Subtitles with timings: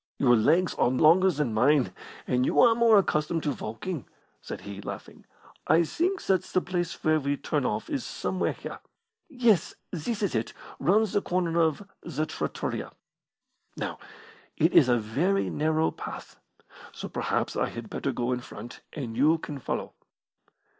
[0.17, 1.93] "Your legs are longer than mine,
[2.25, 4.07] and you are more accustomed to walking,"
[4.41, 5.27] said he, laughing.
[5.67, 8.79] "I think that the place where we turn off is somewhere here.
[9.29, 12.93] Yes, this is it, round the corner of the trattoria.
[13.77, 13.99] Now,
[14.57, 16.39] it is a very narrow path,
[16.91, 19.93] so perhaps I had better go in front, and you can follow."